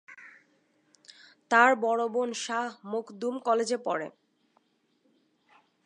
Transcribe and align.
তার 1.51 1.71
বড় 1.75 2.03
বোন 2.07 2.29
শাহ 2.43 2.67
মখদুম 2.85 3.35
কলেজে 3.39 3.77
পড়ে। 3.85 4.07